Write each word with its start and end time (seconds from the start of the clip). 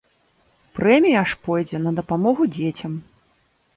Прэмія 0.77 1.21
ж 1.31 1.37
пойдзе 1.47 1.83
на 1.85 1.91
дапамогу 1.99 2.43
дзецям. 2.59 3.01